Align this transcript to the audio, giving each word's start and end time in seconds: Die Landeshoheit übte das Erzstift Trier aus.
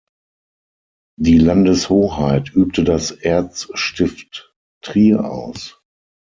Die 1.19 1.37
Landeshoheit 1.37 2.49
übte 2.55 2.83
das 2.83 3.11
Erzstift 3.11 4.51
Trier 4.81 5.25
aus. 5.25 5.79